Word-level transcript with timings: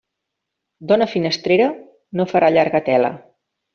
Dona 0.91 1.07
finestrera, 1.11 1.67
no 2.21 2.27
farà 2.33 2.51
llarga 2.57 2.83
tela. 2.89 3.13